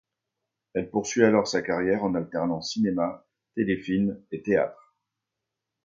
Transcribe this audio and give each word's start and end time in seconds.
Elle 0.73 0.89
poursuit 0.89 1.21
alors 1.23 1.47
sa 1.47 1.61
carrière 1.61 2.03
en 2.03 2.15
alternant 2.15 2.59
cinéma, 2.59 3.23
téléfilm 3.53 4.19
et 4.31 4.41
théâtre. 4.41 4.95